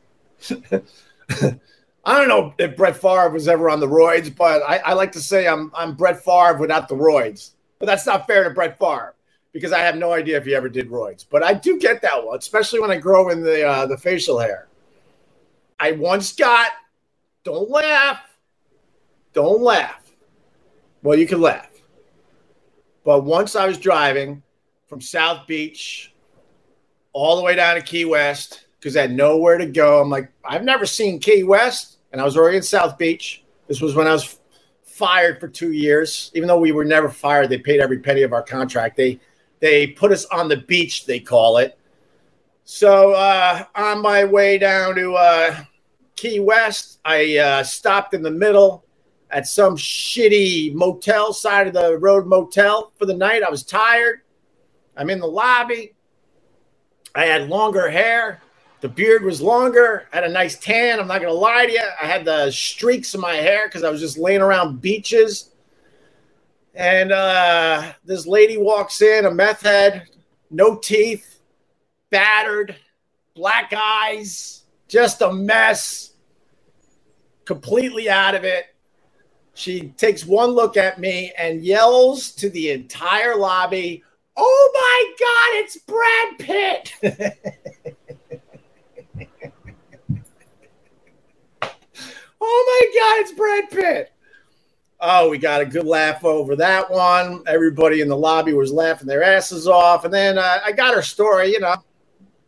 [2.05, 5.11] I don't know if Brett Favre was ever on the roids, but I, I, like
[5.13, 7.51] to say I'm I'm Brett Favre without the roids.
[7.79, 9.15] But that's not fair to Brett Favre
[9.51, 11.25] because I have no idea if he ever did roids.
[11.27, 14.39] But I do get that one, especially when I grow in the uh, the facial
[14.39, 14.67] hair.
[15.79, 16.71] I once got.
[17.43, 18.21] Don't laugh.
[19.33, 20.01] Don't laugh.
[21.03, 21.69] Well, you can laugh.
[23.03, 24.41] But once I was driving
[24.87, 26.13] from South Beach
[27.13, 30.01] all the way down to Key West because I had nowhere to go.
[30.01, 33.43] I'm like, I've never seen Key West, and I was already in South Beach.
[33.67, 34.39] This was when I was
[34.85, 36.31] fired for two years.
[36.33, 38.95] Even though we were never fired, they paid every penny of our contract.
[38.95, 39.19] They
[39.59, 41.77] they put us on the beach, they call it.
[42.63, 45.57] So uh, on my way down to uh,
[46.15, 48.85] Key West, I uh, stopped in the middle
[49.29, 53.43] at some shitty motel side of the road motel for the night.
[53.43, 54.21] I was tired.
[54.95, 55.95] I'm in the lobby.
[57.13, 58.41] I had longer hair.
[58.85, 60.07] The beard was longer.
[60.13, 60.99] I had a nice tan.
[60.99, 61.81] I'm not going to lie to you.
[61.99, 65.49] I had the streaks in my hair because I was just laying around beaches.
[66.75, 70.07] And uh, this lady walks in, a meth head,
[70.51, 71.39] no teeth,
[72.11, 72.75] battered,
[73.33, 76.13] black eyes, just a mess,
[77.43, 78.65] completely out of it.
[79.55, 84.03] She takes one look at me and yells to the entire lobby,
[84.37, 86.37] Oh my God, it's Brad
[87.01, 87.95] Pitt.
[92.45, 94.11] oh my God, it's Brad Pitt.
[94.99, 97.43] Oh, we got a good laugh over that one.
[97.47, 100.05] Everybody in the lobby was laughing their asses off.
[100.05, 101.75] And then uh, I got her story, you know.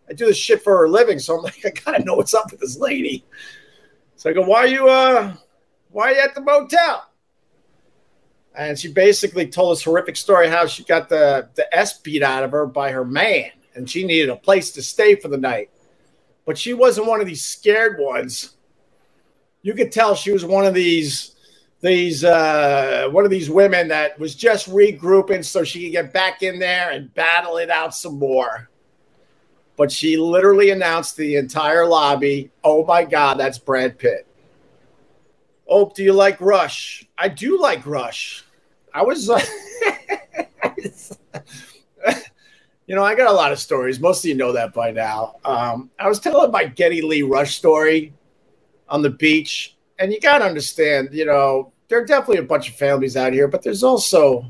[0.09, 2.51] I do this shit for a living, so I'm like, I gotta know what's up
[2.51, 3.25] with this lady.
[4.15, 5.35] So I go, why are you uh
[5.91, 7.09] why are you at the motel?
[8.55, 12.43] And she basically told this horrific story how she got the, the S beat out
[12.43, 15.69] of her by her man, and she needed a place to stay for the night.
[16.45, 18.56] But she wasn't one of these scared ones.
[19.67, 21.35] You could tell she was one of these
[21.81, 26.41] these uh, one of these women that was just regrouping so she could get back
[26.41, 28.69] in there and battle it out some more.
[29.75, 34.25] But she literally announced the entire lobby, "Oh my God, that's Brad Pitt."
[35.67, 37.05] Oh, do you like Rush?
[37.17, 38.45] I do like Rush.
[38.93, 39.41] I was, uh,
[42.87, 43.99] you know, I got a lot of stories.
[43.99, 45.35] Most of you know that by now.
[45.43, 48.13] Um, I was telling my Geddy Lee Rush story
[48.89, 52.69] on the beach, and you got to understand, you know, there are definitely a bunch
[52.69, 54.45] of families out here, but there's also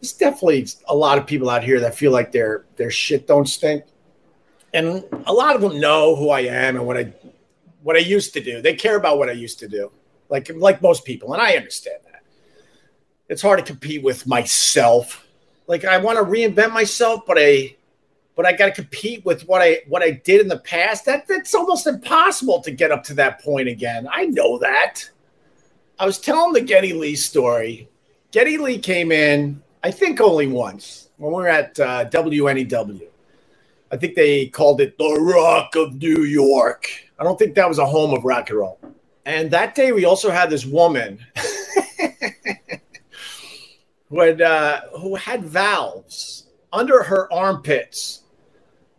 [0.00, 3.48] there's definitely a lot of people out here that feel like their their shit don't
[3.48, 3.84] stink,
[4.72, 7.12] and a lot of them know who I am and what I
[7.82, 8.62] what I used to do.
[8.62, 9.90] They care about what I used to do,
[10.28, 12.22] like like most people, and I understand that
[13.28, 15.26] it's hard to compete with myself.
[15.66, 17.76] Like I want to reinvent myself, but I
[18.36, 21.04] but I got to compete with what I what I did in the past.
[21.04, 24.08] That that's almost impossible to get up to that point again.
[24.10, 25.08] I know that.
[25.98, 27.88] I was telling the Geddy Lee story.
[28.32, 33.06] Geddy Lee came in, I think only once when we were at uh, WNEW.
[33.92, 36.86] I think they called it the Rock of New York.
[37.18, 38.78] I don't think that was a home of rock and roll.
[39.26, 41.18] And that day we also had this woman
[44.08, 48.19] who had, uh, who had valves under her armpits.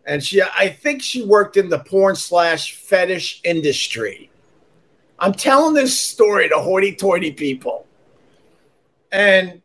[0.05, 4.31] And she, I think she worked in the porn slash fetish industry.
[5.19, 7.85] I'm telling this story to hoity toity people.
[9.11, 9.61] And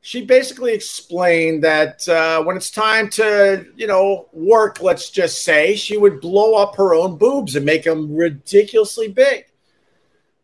[0.00, 5.74] she basically explained that uh, when it's time to, you know, work, let's just say,
[5.74, 9.46] she would blow up her own boobs and make them ridiculously big.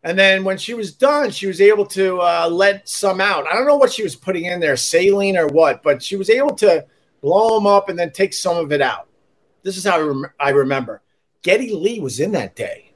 [0.03, 3.47] And then when she was done, she was able to uh, let some out.
[3.47, 6.29] I don't know what she was putting in there, saline or what, but she was
[6.29, 6.85] able to
[7.21, 9.07] blow them up and then take some of it out.
[9.63, 11.01] This is how I, rem- I remember.
[11.41, 12.91] Geddy Lee was in that day,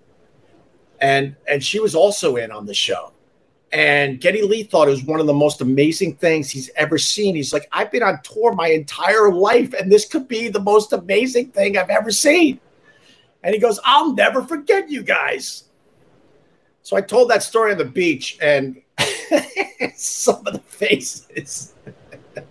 [1.00, 3.14] and and she was also in on the show.
[3.74, 7.36] And Geddy Lee thought it was one of the most amazing things he's ever seen.
[7.36, 10.94] He's like, I've been on tour my entire life, and this could be the most
[10.94, 12.62] amazing thing I've ever seen.
[13.44, 15.66] And he goes, I'll never forget you guys.
[16.82, 18.82] So I told that story on the beach, and
[19.96, 21.74] some of the faces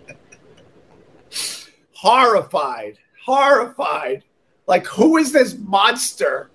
[1.93, 4.23] horrified, horrified.
[4.67, 6.49] Like, who is this monster?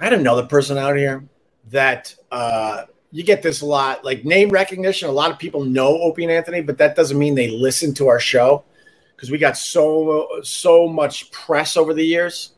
[0.00, 1.24] I had another person out here
[1.70, 5.08] that uh, you get this a lot, like name recognition.
[5.08, 8.08] A lot of people know Opie and Anthony, but that doesn't mean they listen to
[8.08, 8.64] our show
[9.14, 12.52] because we got so so much press over the years.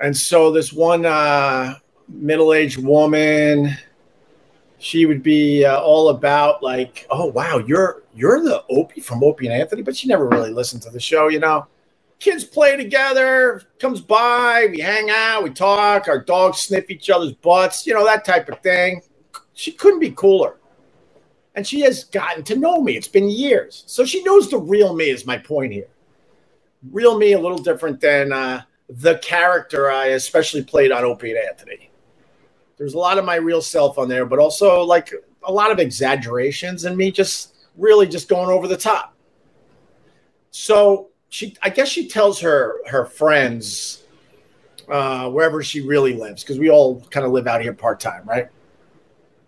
[0.00, 1.74] And so this one uh,
[2.08, 3.76] middle-aged woman
[4.78, 9.46] she would be uh, all about like oh wow you're you're the opie from opie
[9.46, 11.66] and anthony but she never really listened to the show you know
[12.20, 17.32] kids play together comes by we hang out we talk our dogs sniff each other's
[17.32, 19.02] butts you know that type of thing.
[19.54, 20.56] She couldn't be cooler.
[21.54, 22.96] And she has gotten to know me.
[22.96, 23.82] It's been years.
[23.86, 25.88] So she knows the real me is my point here.
[26.90, 31.38] Real me a little different than uh, the character i especially played on opie and
[31.38, 31.90] anthony.
[32.78, 35.12] There's a lot of my real self on there, but also like
[35.42, 39.14] a lot of exaggerations and me just really just going over the top.
[40.50, 44.04] So she, I guess she tells her her friends
[44.88, 48.24] uh, wherever she really lives because we all kind of live out here part time,
[48.26, 48.48] right?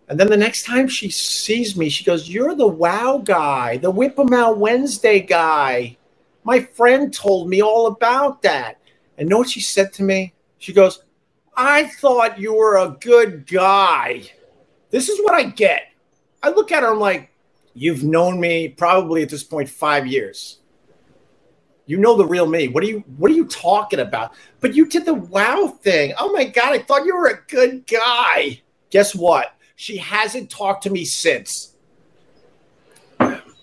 [0.09, 3.91] And then the next time she sees me, she goes, "You're the wow guy, the
[3.91, 5.97] Whip 'em Out Wednesday guy.
[6.45, 8.78] My friend told me all about that."
[9.18, 10.33] And know what she said to me?
[10.59, 11.03] She goes,
[11.57, 14.22] I thought you were a good guy.
[14.91, 15.93] This is what I get.
[16.43, 17.30] I look at her, I'm like,
[17.74, 20.59] you've known me probably at this point five years.
[21.87, 22.68] You know the real me.
[22.68, 24.35] What are you what are you talking about?
[24.61, 26.14] But you did the wow thing.
[26.18, 28.62] Oh my god, I thought you were a good guy.
[28.91, 29.57] Guess what?
[29.74, 31.74] She hasn't talked to me since.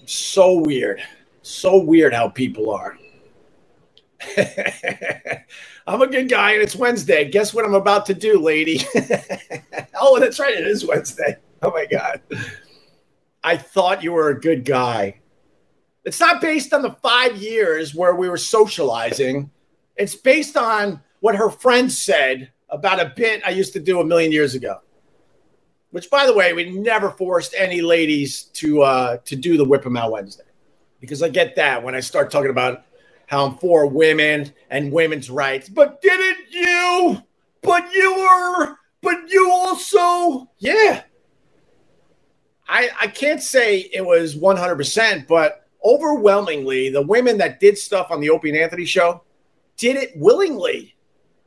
[0.05, 1.01] So weird.
[1.41, 2.97] So weird how people are.
[5.87, 7.29] I'm a good guy and it's Wednesday.
[7.29, 8.81] Guess what I'm about to do, lady?
[9.99, 10.53] oh, that's right.
[10.53, 11.37] It is Wednesday.
[11.61, 12.21] Oh my God.
[13.43, 15.18] I thought you were a good guy.
[16.05, 19.51] It's not based on the five years where we were socializing.
[19.97, 24.05] It's based on what her friends said about a bit I used to do a
[24.05, 24.79] million years ago.
[25.91, 29.85] Which, by the way, we never forced any ladies to uh, to do the whip
[29.85, 30.43] 'em out Wednesday,
[30.99, 32.85] because I get that when I start talking about
[33.25, 35.67] how I'm for women and women's rights.
[35.67, 37.23] But didn't you?
[37.61, 38.75] But you were.
[39.01, 40.49] But you also.
[40.59, 41.03] Yeah.
[42.67, 48.11] I I can't say it was 100, percent but overwhelmingly, the women that did stuff
[48.11, 49.23] on the Opie and Anthony show
[49.77, 50.95] did it willingly,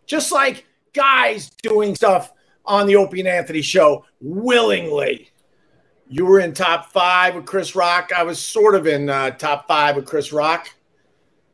[0.07, 2.33] just like guys doing stuff
[2.65, 5.31] on the Opie and Anthony show willingly.
[6.09, 8.11] You were in top five with Chris Rock.
[8.15, 10.69] I was sort of in uh, top five with Chris Rock.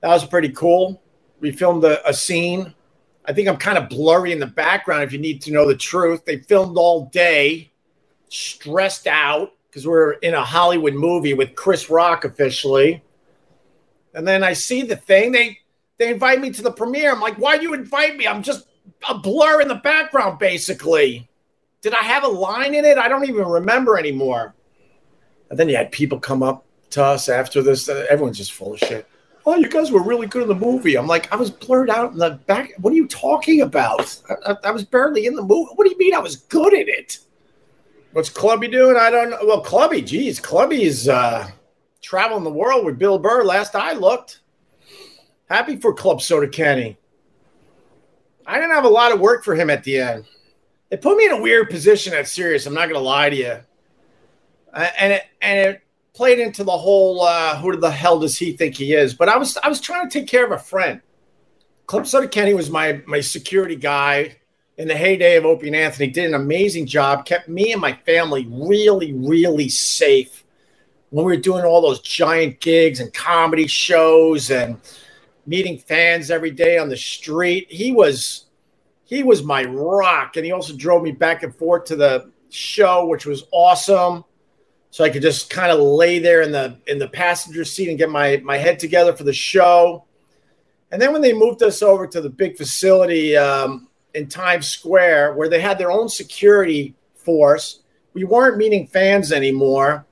[0.01, 1.03] That was pretty cool.
[1.41, 2.75] We filmed a, a scene.
[3.25, 5.77] I think I'm kind of blurry in the background if you need to know the
[5.77, 6.25] truth.
[6.25, 7.71] They filmed all day,
[8.29, 13.01] stressed out because we're in a Hollywood movie with Chris Rock officially.
[14.13, 15.31] And then I see the thing.
[15.31, 15.61] They
[15.99, 17.13] they invite me to the premiere.
[17.13, 18.27] I'm like, why do you invite me?
[18.27, 18.67] I'm just
[19.09, 21.29] a blur in the background, basically.
[21.81, 22.99] Did I have a line in it?
[22.99, 24.57] I don't even remember anymore.
[25.51, 27.89] And then you had people come up to us after this.
[27.89, 29.07] Uh, everyone's just full of shit.
[29.47, 30.97] Oh, you guys were really good in the movie.
[30.97, 32.73] I'm like, I was blurred out in the back.
[32.79, 34.21] What are you talking about?
[34.29, 35.71] I, I, I was barely in the movie.
[35.77, 37.21] What do you mean I was good in it?
[38.13, 38.97] What's Clubby doing?
[38.97, 39.39] I don't know.
[39.43, 41.49] Well, Clubby, geez, Clubby's uh,
[42.01, 43.45] traveling the world with Bill Burr.
[43.45, 44.41] Last I looked,
[45.49, 46.97] happy for Club Soda Kenny.
[48.47, 50.25] I didn't have a lot of work for him at the end.
[50.91, 52.65] It put me in a weird position at Sirius.
[52.65, 53.59] I'm not going to lie to you,
[54.73, 55.83] uh, and it and it
[56.15, 59.13] played into the whole uh, who the hell does he think he is?
[59.13, 61.03] But I was I was trying to take care of a friend.
[61.87, 64.38] Club Soda Kenny was my my security guy
[64.79, 66.07] in the heyday of Opie and Anthony.
[66.07, 67.27] Did an amazing job.
[67.27, 70.45] Kept me and my family really really safe
[71.11, 74.81] when we were doing all those giant gigs and comedy shows and
[75.47, 77.67] meeting fans every day on the street.
[77.71, 78.47] He was
[79.05, 83.07] he was my rock, and he also drove me back and forth to the show,
[83.07, 84.25] which was awesome.
[84.91, 87.99] So I could just kind of lay there in the in the passenger seat and
[87.99, 90.05] get my my head together for the show.
[90.91, 95.35] And then when they moved us over to the big facility um, in Times Square,
[95.35, 97.81] where they had their own security force,
[98.15, 100.07] we weren't meeting fans anymore.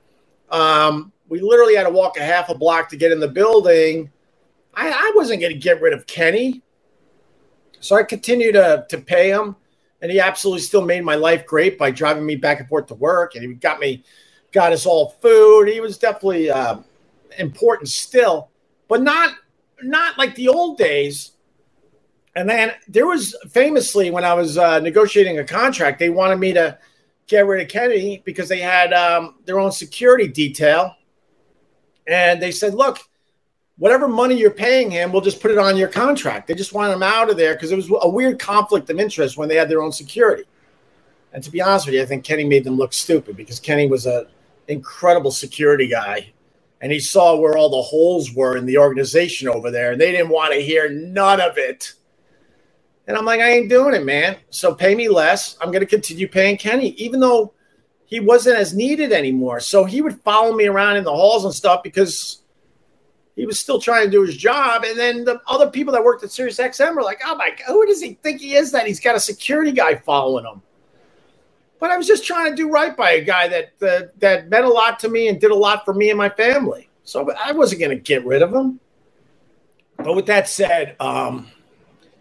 [0.49, 4.09] Um, we literally had to walk a half a block to get in the building
[4.77, 6.61] I, I wasn't going to get rid of Kenny.
[7.79, 9.55] So I continued to, to pay him.
[10.01, 12.93] And he absolutely still made my life great by driving me back and forth to
[12.93, 13.33] work.
[13.33, 14.03] And he got me,
[14.51, 15.67] got us all food.
[15.67, 16.77] He was definitely uh,
[17.39, 18.51] important still,
[18.87, 19.33] but not
[19.81, 21.31] not like the old days.
[22.37, 26.53] And then there was famously when I was uh, negotiating a contract, they wanted me
[26.53, 26.77] to
[27.25, 30.95] get rid of Kenny because they had um, their own security detail.
[32.05, 32.99] And they said, look,
[33.79, 36.45] whatever money you're paying him, we'll just put it on your contract.
[36.47, 39.35] They just want him out of there because it was a weird conflict of interest
[39.35, 40.43] when they had their own security.
[41.33, 43.87] And to be honest with you, I think Kenny made them look stupid because Kenny
[43.87, 44.27] was an
[44.67, 46.31] incredible security guy.
[46.81, 50.11] And he saw where all the holes were in the organization over there, and they
[50.11, 51.93] didn't want to hear none of it.
[53.07, 54.37] And I'm like, I ain't doing it, man.
[54.49, 55.57] So pay me less.
[55.61, 57.53] I'm going to continue paying Kenny, even though
[58.05, 59.59] he wasn't as needed anymore.
[59.61, 62.41] So he would follow me around in the halls and stuff because
[63.37, 64.83] he was still trying to do his job.
[64.83, 67.67] And then the other people that worked at Sirius XM were like, oh my God,
[67.67, 70.61] who does he think he is that he's got a security guy following him?
[71.79, 74.65] But I was just trying to do right by a guy that uh, that meant
[74.65, 76.89] a lot to me and did a lot for me and my family.
[77.03, 78.79] So I wasn't going to get rid of him.
[79.97, 81.47] But with that said, um,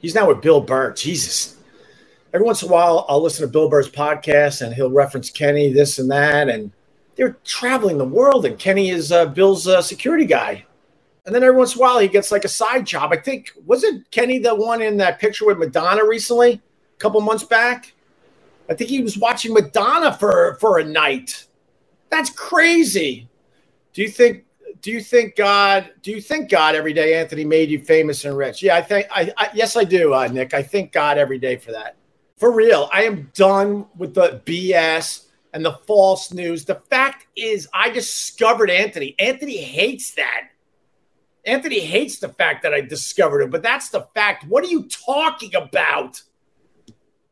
[0.07, 0.93] he's now with Bill Burr.
[0.93, 1.57] Jesus.
[2.33, 5.73] Every once in a while, I'll listen to Bill Burr's podcast and he'll reference Kenny,
[5.73, 6.49] this and that.
[6.49, 6.71] And
[7.17, 10.67] they're traveling the world, and Kenny is uh, Bill's uh, security guy
[11.27, 13.13] and then every once in a while, he gets like a side job.
[13.13, 17.43] I think wasn't Kenny the one in that picture with Madonna recently, a couple months
[17.43, 17.93] back?
[18.71, 21.47] I think he was watching Madonna for for a night.
[22.11, 23.29] That's crazy.
[23.93, 24.45] Do you think?
[24.87, 25.91] Do you think God?
[26.03, 28.63] Do you think God every day, Anthony, made you famous and rich?
[28.63, 29.09] Yeah, I think.
[29.11, 30.55] I, I yes, I do, uh, Nick.
[30.55, 31.97] I thank God every day for that.
[32.37, 36.65] For real, I am done with the BS and the false news.
[36.65, 39.17] The fact is, I discovered Anthony.
[39.19, 40.51] Anthony hates that.
[41.45, 44.45] Anthony hates the fact that I discovered him, but that's the fact.
[44.47, 46.23] What are you talking about?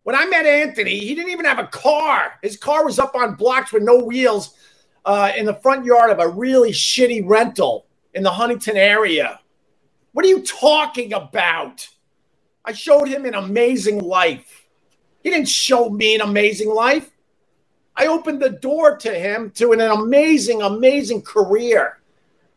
[0.03, 2.33] When I met Anthony, he didn't even have a car.
[2.43, 4.57] His car was up on blocks with no wheels
[5.05, 9.41] uh, in the front yard of a really shitty rental in the Huntington area.
[10.13, 11.89] What are you talking about?
[12.65, 14.67] I showed him an amazing life.
[15.23, 17.11] He didn't show me an amazing life.
[17.97, 22.01] I opened the door to him to an amazing, amazing career.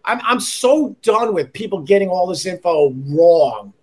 [0.05, 3.73] I'm, I'm so done with people getting all this info wrong.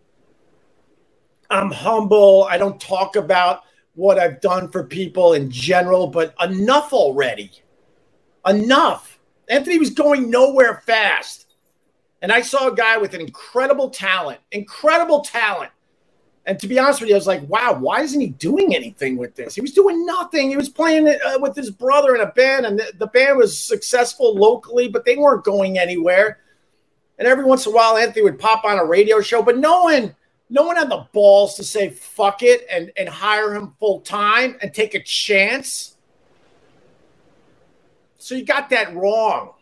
[1.51, 2.45] I'm humble.
[2.51, 3.63] I don't talk about
[3.95, 7.51] what I've done for people in general, but enough already.
[8.47, 9.19] Enough.
[9.49, 11.45] Anthony was going nowhere fast.
[12.23, 15.71] And I saw a guy with an incredible talent, incredible talent.
[16.47, 19.17] And to be honest with you, I was like, wow, why isn't he doing anything
[19.17, 19.55] with this?
[19.55, 20.51] He was doing nothing.
[20.51, 23.59] He was playing uh, with his brother in a band, and the, the band was
[23.59, 26.41] successful locally, but they weren't going anywhere.
[27.19, 29.85] And every once in a while, Anthony would pop on a radio show, but no
[29.85, 30.15] one,
[30.51, 34.57] no one had the balls to say fuck it and, and hire him full time
[34.61, 35.94] and take a chance.
[38.25, 39.53] So you got that wrong.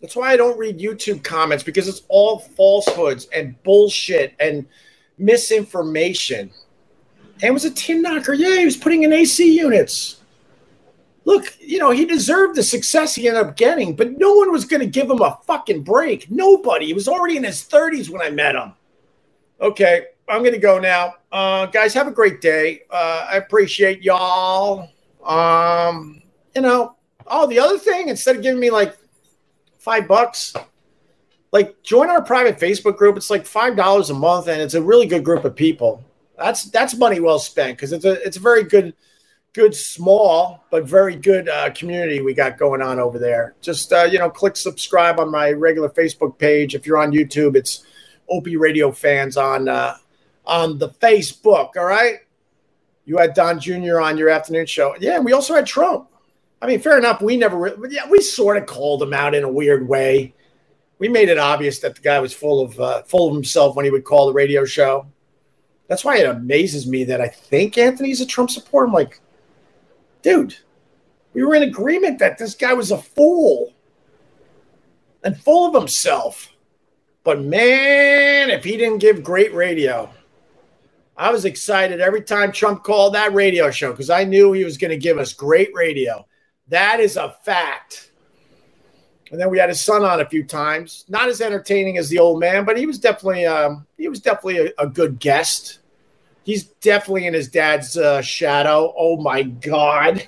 [0.00, 4.66] That's why I don't read YouTube comments because it's all falsehoods and bullshit and
[5.18, 6.52] misinformation.
[7.34, 8.34] And it was a tin knocker.
[8.34, 10.20] Yeah, he was putting in AC units.
[11.24, 14.64] Look, you know, he deserved the success he ended up getting, but no one was
[14.64, 16.30] going to give him a fucking break.
[16.30, 16.86] Nobody.
[16.86, 18.74] He was already in his 30s when I met him.
[19.60, 21.14] Okay, I'm going to go now.
[21.32, 22.82] Uh, guys, have a great day.
[22.88, 24.88] Uh, I appreciate y'all.
[25.24, 26.22] Um,
[26.54, 26.94] you know,
[27.26, 28.96] oh, the other thing, instead of giving me like
[29.78, 30.54] five bucks,
[31.52, 33.16] like join our private Facebook group.
[33.16, 36.02] It's like five dollars a month, and it's a really good group of people.
[36.38, 38.94] That's that's money well spent because it's a it's a very good
[39.52, 43.54] good small but very good uh, community we got going on over there.
[43.60, 46.74] Just uh, you know, click subscribe on my regular Facebook page.
[46.74, 47.84] If you're on YouTube, it's
[48.28, 49.96] Opie Radio fans on uh,
[50.46, 51.76] on the Facebook.
[51.76, 52.20] All right.
[53.04, 54.00] You had Don Jr.
[54.00, 54.94] on your afternoon show.
[55.00, 56.08] Yeah, we also had Trump.
[56.62, 57.20] I mean, fair enough.
[57.20, 60.32] We never, re- yeah, we sort of called him out in a weird way
[61.02, 63.84] we made it obvious that the guy was full of uh, full of himself when
[63.84, 65.04] he would call the radio show.
[65.88, 68.86] That's why it amazes me that I think Anthony's a Trump supporter.
[68.86, 69.20] I'm like,
[70.22, 70.56] dude,
[71.34, 73.72] we were in agreement that this guy was a fool
[75.24, 76.50] and full of himself.
[77.24, 80.08] But man, if he didn't give great radio,
[81.16, 84.78] I was excited every time Trump called that radio show because I knew he was
[84.78, 86.24] going to give us great radio.
[86.72, 88.12] That is a fact.
[89.30, 91.04] And then we had his son on a few times.
[91.06, 94.56] Not as entertaining as the old man, but he was definitely um, he was definitely
[94.56, 95.80] a, a, good guest.
[96.44, 98.94] He's definitely in his dad's uh, shadow.
[98.96, 100.26] Oh my god,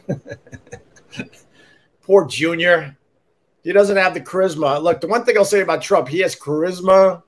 [2.02, 2.94] poor Junior.
[3.62, 4.82] He doesn't have the charisma.
[4.82, 7.22] Look, the one thing I'll say about Trump, he has charisma.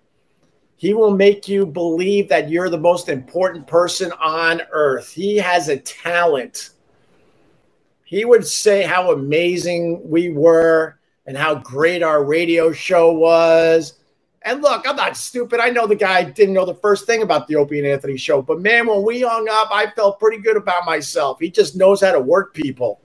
[0.77, 5.11] He will make you believe that you're the most important person on earth.
[5.11, 6.73] He has a talent.
[8.07, 13.95] He would say how amazing we were and how great our radio show was.
[14.43, 15.59] And look, I'm not stupid.
[15.59, 18.41] I know the guy didn't know the first thing about the Opie and Anthony show,
[18.41, 21.41] but man, when we hung up, I felt pretty good about myself.
[21.41, 23.01] He just knows how to work people.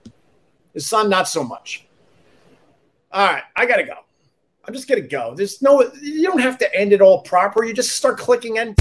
[0.72, 1.84] His son, not so much.
[3.10, 3.96] All right, I gotta go.
[4.64, 5.34] I'm just gonna go.
[5.34, 7.64] There's no, you don't have to end it all proper.
[7.64, 8.76] You just start clicking end.